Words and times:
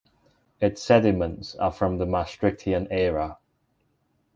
Its 0.59 0.81
sediments 0.81 1.53
are 1.57 1.71
from 1.71 1.99
the 1.99 2.07
Maastrichtian 2.07 2.87
era. 2.89 3.37